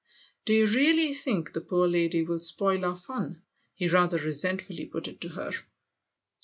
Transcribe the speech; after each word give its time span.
"Do 0.45 0.53
you 0.55 0.65
really 0.65 1.13
think 1.13 1.53
the 1.53 1.61
poor 1.61 1.87
lady 1.87 2.23
will 2.23 2.39
spoil 2.39 2.83
our 2.85 2.95
fun?" 2.97 3.43
he 3.75 3.85
rather 3.87 4.17
resentfully 4.17 4.87
put 4.87 5.07
it 5.07 5.21
to 5.21 5.29
her. 5.29 5.51